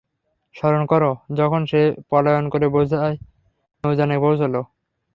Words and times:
স্মরণ 0.55 0.83
কর, 0.85 1.03
যখন 1.39 1.61
সে 1.65 1.81
পলায়ন 2.09 2.45
করে 2.53 2.67
বোঝাই 2.67 3.13
নৌযানে 3.83 4.15
পৌঁছল। 4.19 4.53